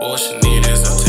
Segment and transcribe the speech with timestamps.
[0.00, 1.07] 我是你的手机。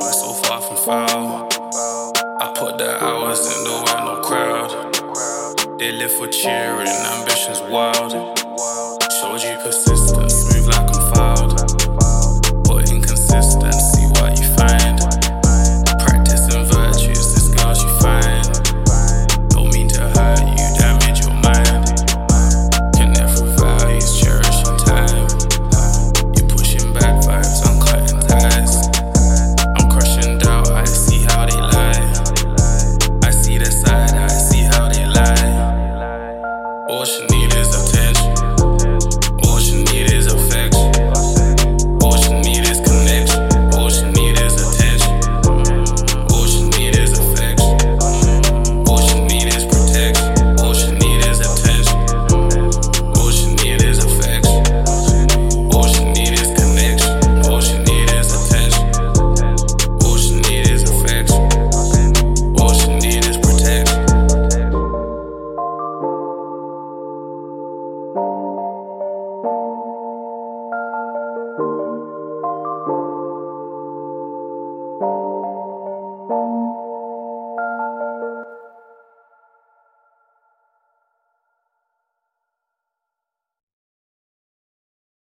[0.00, 1.48] So far from foul.
[2.40, 5.78] I put the hours in, though ain't no crowd.
[5.78, 8.37] They live for cheering, ambitions wild.
[36.88, 37.47] 我是你